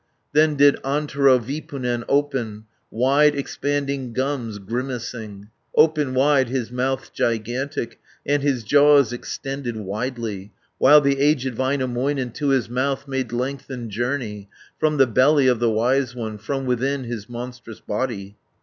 Then 0.33 0.55
did 0.55 0.77
Antero 0.83 1.37
Vipunen 1.37 2.03
open 2.09 2.65
Wide 2.89 3.35
expanding 3.35 4.13
gums 4.13 4.57
grimacing, 4.57 5.49
Open 5.75 6.15
wide 6.15 6.49
his 6.49 6.71
mouth 6.71 7.13
gigantic, 7.13 7.99
And 8.25 8.41
his 8.41 8.63
jaws 8.63 9.13
extended 9.13 9.77
widely, 9.77 10.53
While 10.79 11.01
the 11.01 11.19
aged 11.19 11.53
Väinämöinen 11.55 12.33
To 12.33 12.47
his 12.47 12.67
mouth 12.67 13.07
made 13.07 13.31
lengthened 13.31 13.91
journey, 13.91 14.49
600 14.79 14.79
From 14.79 14.97
the 14.97 15.05
belly 15.05 15.45
of 15.45 15.59
the 15.59 15.69
wise 15.69 16.15
one, 16.15 16.39
From 16.39 16.65
within 16.65 17.03
his 17.03 17.29
monstrous 17.29 17.79
body. 17.79 18.37